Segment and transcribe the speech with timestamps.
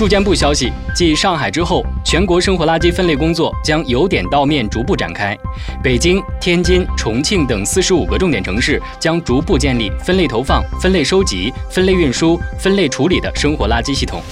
[0.00, 5.36] 住建部消息，继上海之后，全国生活垃圾分类工作将由点到面逐步展开。
[5.82, 14.22] 北京、天津、重庆等四十五个重点城市将逐步建立分类投放、分类收集、分类运输、分类处理的生活垃圾系统。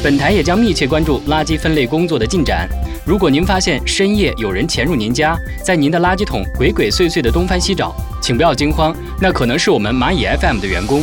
[0.00, 2.68] 本台也将密切关注垃圾分类工作的进展。
[3.04, 11.02] 如果您发现深夜有人潜入您家，在您的垃圾桶鬼鬼祟祟地东翻西找，请不要惊慌，那可能是我们蚂蚁 FM 的员工。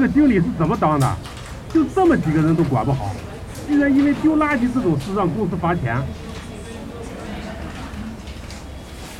[0.00, 1.16] 个经理是怎么当的？
[1.72, 3.14] 就这么几个人都管不好，
[3.68, 6.02] 居然因为丢垃圾这种事让公司罚钱？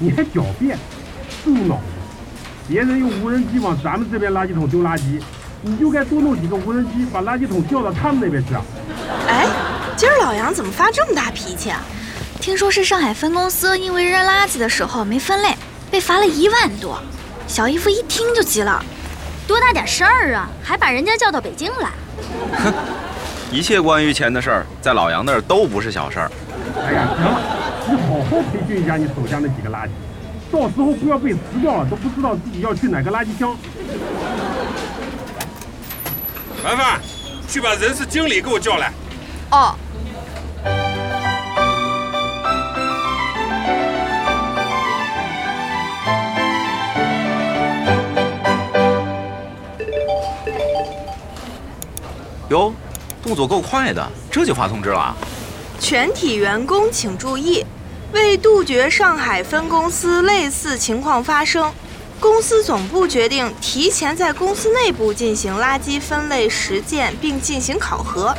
[0.00, 0.76] 你还狡辩，
[1.44, 1.82] 猪脑子！
[2.66, 5.20] 别人用无人机往咱们这边垃圾桶丢垃圾，
[5.62, 8.62] 你就该多弄几个无人机，把垃圾桶调到他们那边去啊！
[9.28, 9.46] 哎，
[9.96, 11.80] 今儿老杨怎么发这么大脾气啊？
[12.40, 15.54] 听说是上海分公司因为扔垃圾的时候没分类，
[15.90, 17.00] 被罚了一万多。
[17.46, 18.82] 小姨夫一听就急了。
[19.50, 21.90] 多大点事儿啊，还把人家叫到北京来？
[22.62, 22.72] 哼，
[23.50, 26.30] 一切关于钱的事儿，在老杨那儿都不是小事儿。
[26.86, 27.40] 哎呀，行了，
[27.88, 29.90] 你好好培训一下你手下那几个垃圾，
[30.52, 33.56] 到时候不要被辞掉了，都不知道自己要去哪个垃圾箱。
[36.62, 37.00] 凡凡，
[37.48, 38.92] 去把人事经理给我叫来。
[39.50, 39.74] 哦。
[52.50, 52.74] 哟，
[53.22, 55.16] 动作够快的，这就发通知了。
[55.78, 57.64] 全体员工请注意，
[58.12, 61.72] 为杜绝上海分公司类似情况发生，
[62.18, 68.34] 公司总部决定提前在公司内部进行垃圾分类实践，并进行考核。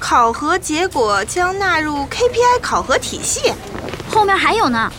[0.00, 3.52] 考核结果将纳入 KPI 考核体系。
[4.10, 4.92] 后面还有呢，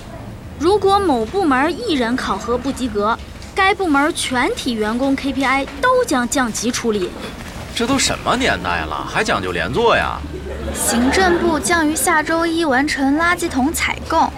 [0.57, 3.19] 如果某部门一人考核不及格，
[3.53, 7.11] 该部门全体员工 KPI 都将降级处理。
[7.75, 10.17] 这都什么年代了，还讲究连坐呀？
[10.73, 14.31] 行政部将于下周一完成垃圾桶采购，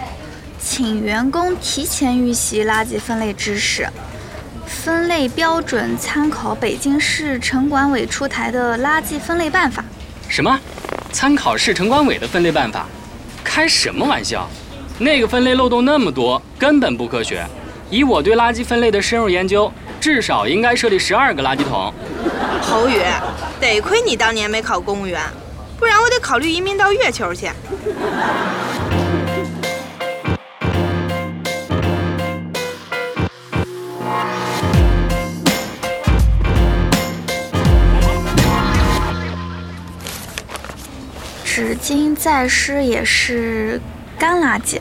[0.58, 3.88] 请员工提前预习垃圾分类知识。
[4.66, 9.84] 分类标准参考北京市城管委出台的垃圾分类办法。
[10.28, 10.58] 什么？
[11.12, 12.86] 参考市城管委的分类办法？
[13.44, 14.50] 开什么玩笑？
[14.98, 17.46] 那个分类漏洞那么多，根本不科学。
[17.88, 19.72] 以我对垃圾分类的深入研究，
[20.10, 21.92] 至少应该设立十二个垃圾桶。
[22.62, 22.98] 侯宇，
[23.60, 25.22] 得亏你当年没考公务员，
[25.78, 27.50] 不然我得考虑移民到月球去。
[41.44, 43.78] 纸巾再湿也是
[44.18, 44.80] 干垃圾，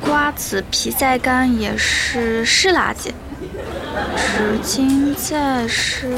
[0.00, 3.12] 瓜子皮再干也是湿垃圾。
[4.16, 6.16] 纸巾再湿。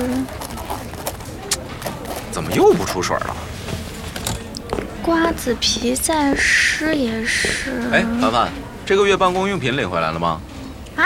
[2.31, 3.37] 怎么又不出水了？
[5.03, 7.89] 瓜子皮再湿也是。
[7.93, 8.49] 哎，凡凡，
[8.85, 10.41] 这个月办公用品领回来了吗？
[10.97, 11.05] 啊？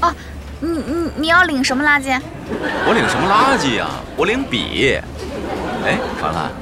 [0.00, 0.14] 哦，
[0.60, 2.18] 你你你要领什么垃圾？
[2.86, 3.88] 我领什么垃圾呀？
[4.16, 5.00] 我领笔。
[5.84, 6.52] 哎，凡凡，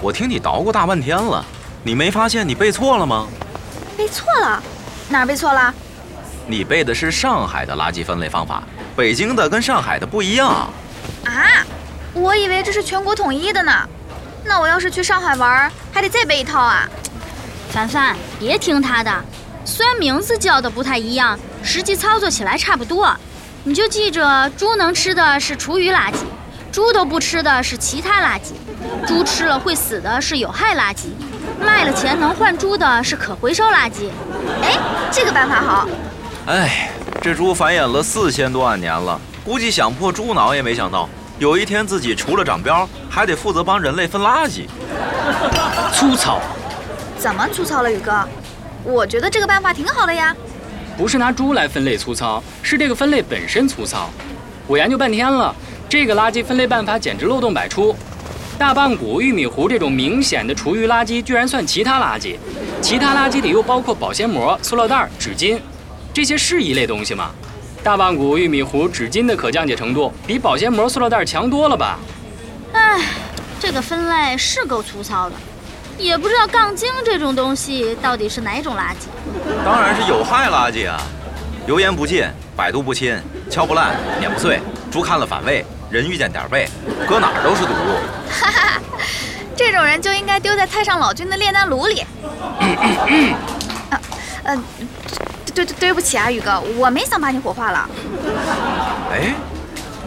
[0.00, 1.44] 我听你捣鼓大半天了，
[1.82, 3.26] 你没发现你背错了吗？
[3.96, 4.62] 背错了？
[5.08, 5.74] 哪儿背错了？
[6.50, 8.62] 你背的是上海的垃圾分类方法，
[8.96, 10.48] 北京的跟上海的不一样。
[11.26, 11.64] 啊？
[12.14, 13.86] 我以为这是全国统一的呢，
[14.46, 16.88] 那我要是去上海玩，还得再背一套啊！
[17.70, 19.12] 凡凡，别听他的，
[19.62, 23.14] 虽然名字叫的不太一样，实际操作起来差不多。
[23.64, 26.16] 你就记着，猪能吃的是厨余垃圾，
[26.72, 28.54] 猪都不吃的是其他垃圾，
[29.06, 31.08] 猪吃了会死的是有害垃圾，
[31.62, 34.08] 卖了钱能换猪的是可回收垃圾。
[34.62, 34.78] 哎，
[35.12, 35.86] 这个办法好。
[36.48, 36.88] 哎，
[37.20, 41.06] 这猪繁衍了四千多万年了，估计想破猪脑也没想到。
[41.38, 44.62] 有一天自己除了长膘，还得负责帮人类分垃圾，
[45.92, 46.40] 粗糙。
[47.18, 48.26] 怎么粗糙了，宇哥？
[48.82, 50.34] 我觉得这个办法挺好的呀。
[50.96, 54.08] 不是拿猪来分类粗糙，是这个分类本身粗糙。
[54.66, 55.54] 我研究半天了，
[55.86, 57.94] 这个垃圾分类办法简直漏洞百出。
[58.56, 62.38] 大棒骨、玉米糊这种明显的厨余垃圾居然算其他垃圾，
[62.80, 65.60] 其他垃圾里又包括保鲜膜、塑料袋、纸巾，
[66.18, 67.30] 这些是一类东西吗？
[67.80, 71.96] 大棒骨、玉米糊、纸巾的可降解程度比保鲜膜、塑料袋强多了吧？
[72.72, 73.04] 哎，
[73.60, 75.36] 这个分类是够粗糙的，
[75.96, 79.06] 也不知道杠精这种东西到底是哪种垃圾。
[79.64, 81.00] 当然是有害垃圾啊！
[81.68, 82.26] 油盐不进，
[82.56, 83.16] 百毒不侵，
[83.48, 84.58] 敲不烂，碾不碎，
[84.90, 86.68] 猪看了反胃，人遇见点背，
[87.08, 87.70] 搁哪儿都是毒。
[88.28, 88.80] 哈哈，
[89.56, 92.00] 这种人就应该丢在太上老君的炼丹炉里。
[92.00, 92.08] 啊，
[94.42, 94.60] 呃，
[95.58, 97.90] 对对对不起啊，宇哥，我没想把你火化了。
[99.10, 99.34] 哎，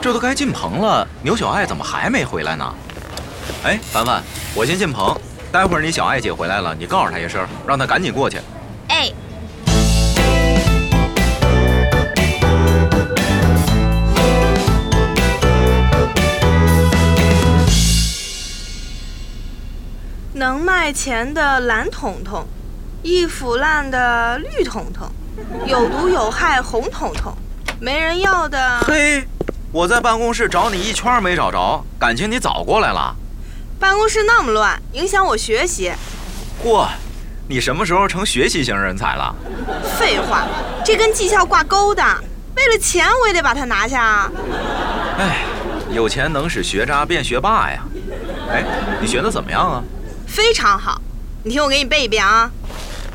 [0.02, 2.74] 这都该进棚了，牛小爱怎么还没回来呢？
[3.66, 4.24] 哎，凡凡，
[4.56, 5.14] 我先进棚，
[5.52, 8.40] 待会儿你小爱姐回来了，你告诉她一声，让她赶紧过去。
[8.88, 9.12] 哎，
[20.32, 22.48] 能卖钱的蓝彤彤，
[23.04, 25.12] 易腐烂的绿彤彤，
[25.66, 27.34] 有毒有害红彤彤，
[27.80, 28.80] 没人要的。
[28.88, 29.28] 嘿，
[29.72, 33.16] 我在办公室找你一圈没找着，感情你早过来了。
[33.80, 35.92] 办公室那么乱，影响我学习。
[36.64, 36.88] 嚯，
[37.48, 39.34] 你什么时候成学习型人才了？
[39.98, 40.46] 废话，
[40.84, 42.04] 这跟绩效挂钩的，
[42.56, 44.32] 为了钱我也得把它拿下啊。
[45.18, 45.44] 哎，
[45.92, 47.84] 有钱能使学渣变学霸呀。
[48.52, 48.64] 哎，
[49.00, 49.84] 你学的怎么样啊？
[50.28, 51.02] 非常好，
[51.44, 52.52] 你听我给你背一遍啊：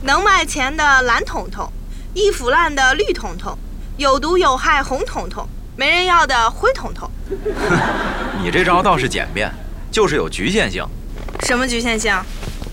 [0.02, 1.70] 能卖钱的蓝彤彤，
[2.16, 3.54] 易腐烂的绿彤彤，
[3.98, 5.46] 有毒有害红彤彤，
[5.76, 7.10] 没人要的灰彤彤。
[8.42, 9.52] 你这招倒是简便，
[9.90, 10.82] 就是有局限性。
[11.40, 12.18] 什么局限性？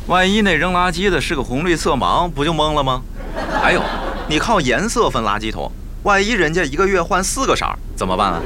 [0.07, 3.01] 万一那扔垃圾的是个红绿色盲，不就懵了吗？
[3.62, 3.84] 还有，
[4.30, 5.69] 你靠颜色分垃圾桶，
[6.04, 8.42] 万一人家一个月换四个色儿，怎么办啊？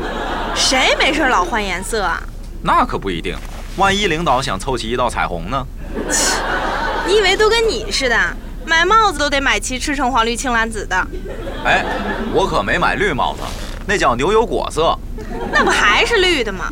[0.56, 2.20] 谁没事老换颜色啊？
[2.64, 3.38] 那可不一定，
[3.76, 5.64] 万一领导想凑齐一道彩虹呢？
[7.06, 8.18] 你以为都跟你似的，
[8.68, 11.08] 买帽子都得买齐赤橙黄绿青蓝紫的？
[11.64, 11.86] 哎，
[12.34, 13.42] 我可没买绿帽子，
[13.86, 14.98] 那叫牛油果色。
[15.52, 16.70] 那不还是绿的吗？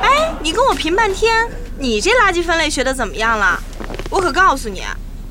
[0.00, 1.46] 哎，你跟我贫半天，
[1.78, 3.60] 你这垃圾分类学的怎么样了？
[4.10, 4.82] 我可告诉你，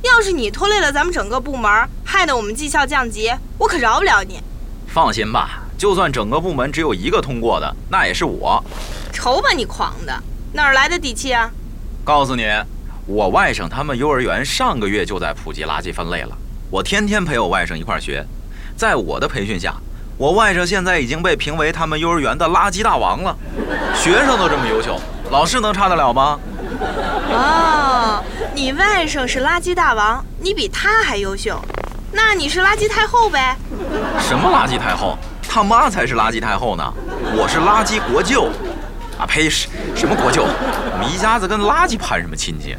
[0.03, 1.71] 要是你拖累了咱们整个部门，
[2.03, 4.39] 害得我们绩效降级，我可饶不了你。
[4.87, 8.63] 放心吧，就算整个部门只有一个通过的，那也是我。
[9.11, 10.13] 瞅把你狂的，
[10.53, 11.49] 哪儿来的底气啊？
[12.03, 12.45] 告诉你，
[13.07, 16.35] 我外甥他们幼儿园上个月就在普及垃圾分类了。
[16.71, 18.25] 我天天陪我外甥一块学，
[18.75, 19.75] 在我的培训下，
[20.17, 23.37] 我外甥现在已经被评为他们幼儿园的垃圾大王了。
[23.93, 24.99] 学生都这么优秀，
[25.29, 26.39] 老师能差得了吗？
[27.31, 28.23] 哦，
[28.55, 31.61] 你外甥是垃圾大王，你比他还优秀，
[32.11, 33.55] 那你是垃圾太后呗？
[34.19, 35.15] 什么垃圾太后？
[35.47, 36.83] 他妈才是垃圾太后呢！
[37.37, 38.49] 我是垃圾国舅。
[39.17, 39.49] 啊呸！
[39.49, 40.43] 什什么国舅？
[40.43, 42.75] 我们一家子跟垃圾攀什么亲戚？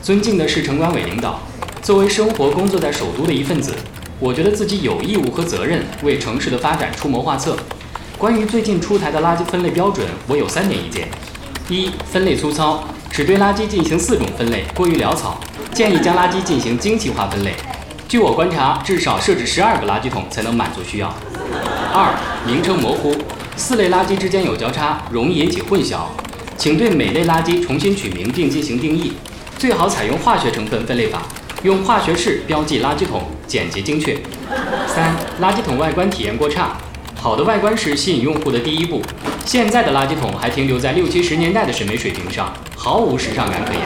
[0.00, 1.40] 尊敬的市城管委领导，
[1.82, 3.74] 作为生活工作在首都的一份子，
[4.20, 7.56] 我觉得自己有义务和责任为城市的发展出谋划策。
[8.16, 11.08] 关于最近出台的垃圾分类标准，我有三点意见：
[11.68, 12.84] 一、分类粗糙，
[13.16, 15.40] 只对垃圾进行四种分类，过于潦草，
[15.72, 17.54] 建议将垃圾进行精细化分类。
[18.06, 21.08] 据我观察，至少设置十二个垃圾桶才能满足需要。
[21.94, 22.14] 二、
[22.46, 23.16] 名称模糊，
[23.56, 26.00] 四类垃圾之间有交叉，容易引起混淆，
[26.58, 29.14] 请对每类垃圾重新取名并进行定义。
[29.56, 31.22] 最好采用化学成分分类法，
[31.62, 34.14] 用化学式标记垃圾桶，简洁精确。
[34.86, 36.76] 三、垃圾桶外观体验过差，
[37.18, 39.00] 好的外观是吸引用户的第一步。
[39.46, 43.80] 现在的垃圾桶还停留在六七十年代的审美水平上，毫无时尚感可言，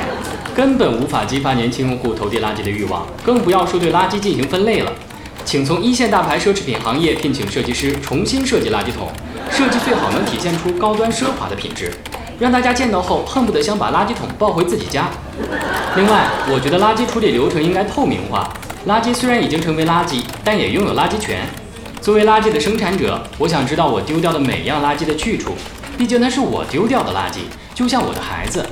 [0.56, 4.90] 根本无法激发年轻用户投递垃圾的欲望，更不要说对垃圾进行分类了。
[5.44, 9.08] 请从一线大牌奢侈品行业聘请设计师重新设计垃圾桶，
[9.50, 11.92] 设计最好能体现出高端奢华的品质。
[12.38, 15.10] 让大家见到后恨不得想把垃圾桶抱回自己家。
[15.94, 18.50] 另外，我觉得垃圾处理流程应该透明化。
[18.88, 21.40] 垃圾虽然已经成为垃圾，但也拥有垃圾权。
[22.00, 25.54] 作为垃圾的生产者，我想知道我丢掉的每样垃圾的去处，
[25.98, 27.40] 毕竟那是我丢掉的垃圾，
[27.74, 28.66] 就像我的孩子。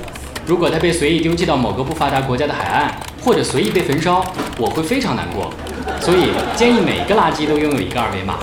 [0.47, 2.91] 如果他被随意丢弃到某个不发达国家的海岸，
[3.23, 4.25] 或者随意被焚烧，
[4.57, 5.53] 我会非常难过。
[6.01, 8.39] 所以建议每个垃圾都拥有一个二维码。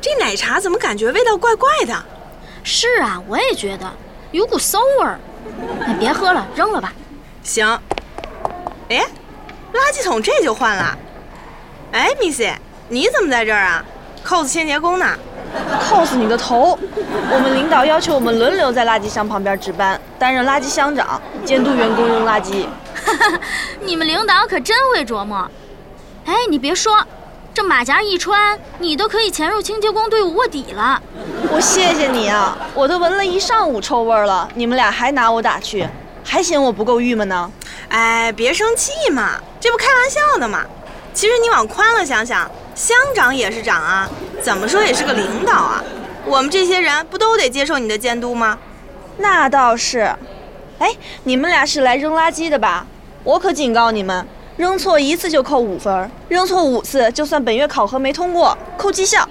[0.00, 2.04] 这奶茶怎么感觉味道怪怪的？
[2.72, 3.84] 是啊，我也觉得
[4.30, 5.18] 有股馊味儿。
[5.84, 6.92] 哎，别喝了，扔了吧。
[7.42, 7.66] 行。
[8.88, 9.04] 哎，
[9.74, 10.96] 垃圾桶这就换了。
[11.90, 12.52] 哎，Missy，
[12.88, 13.84] 你怎么在这儿啊
[14.24, 15.18] ？cos 清洁工呢
[15.82, 16.78] ？cos 你个头！
[17.32, 22.66] 我们领导要求我们轮流在垃圾箱旁边值班，担任垃圾箱长，监督员工扔垃圾。
[23.04, 23.40] 哈哈，
[23.80, 25.50] 你们领导可真会琢磨。
[26.24, 27.04] 哎，你别说，
[27.60, 30.98] 这马甲一穿，你都可以潜入清洁工队伍卧底了。
[31.52, 35.86] 我谢谢你啊，我都闻了一上午臭味了，你们俩还拿我打趣，
[36.24, 37.52] 还嫌我不够郁闷呢。
[37.90, 40.64] 哎，别生气嘛，这不开玩笑的嘛。
[41.12, 44.08] 其实你往宽了想想，乡长也是长啊，
[44.40, 45.84] 怎么说也是个领导啊。
[46.24, 48.58] 我们这些人不都得接受你的监督吗？
[49.18, 50.10] 那倒是。
[50.78, 52.86] 哎，你们俩是来扔垃圾的吧？
[53.22, 54.26] 我可警告你们，
[54.60, 59.26] 扔错一次就扣五分，扔错五次就算本月考核没通过，扣绩效。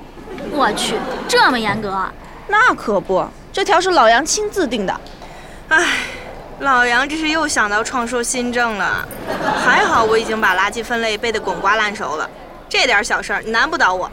[0.51, 0.95] 我去，
[1.27, 2.03] 这么严格？
[2.48, 5.01] 那可不，这条是老杨亲自定的。
[5.67, 5.86] 唉，
[6.62, 9.07] 老杨这是又想到创收新政了。
[9.63, 12.27] 还好我已经把垃圾分类背得滚瓜烂熟了，
[12.67, 14.09] 这点小事儿难不倒我。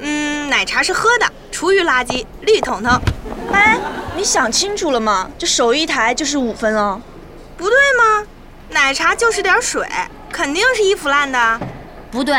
[0.00, 3.00] 嗯，奶茶是喝的，厨余垃圾绿桶桶。
[3.52, 3.78] 哎，
[4.16, 5.30] 你想清楚了吗？
[5.38, 7.00] 这手一抬就是五分哦。
[7.56, 8.26] 不对吗？
[8.70, 9.86] 奶茶就是点水，
[10.40, 11.60] 肯定是衣服烂的。
[12.10, 12.34] 不对，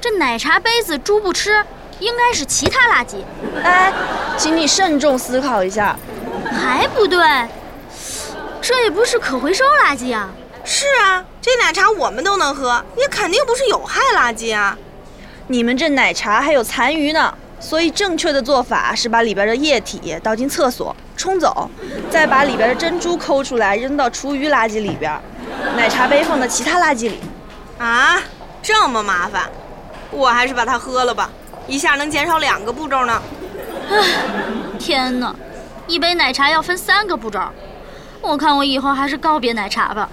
[0.00, 1.64] 这奶茶杯子猪不吃，
[1.98, 3.16] 应该是其他垃圾。
[3.60, 3.92] 哎，
[4.38, 5.96] 请你慎重思考一下。
[6.44, 7.18] 还不对，
[8.62, 10.30] 这也不是可回收垃圾啊。
[10.64, 14.78] 是啊，这奶茶我们都能喝，也肯定不是有害垃圾啊。
[15.48, 21.68] 你们这奶茶还有残余呢，所以正确的做法是把里边的液体倒进厕所冲走，
[22.08, 25.12] 再把里边的珍珠抠出来扔到厨余垃圾里边，
[25.76, 27.20] 奶茶杯放到其他垃圾里。
[27.78, 28.18] 啊，
[28.62, 29.42] 这么麻烦，
[30.10, 31.28] 我还是把它喝了吧，
[31.66, 33.20] 一下能减少两个步骤呢。
[33.90, 33.96] 唉，
[34.78, 35.34] 天哪，
[35.86, 37.40] 一杯奶茶要分三个步骤，
[38.20, 40.08] 我看我以后还是告别奶茶吧。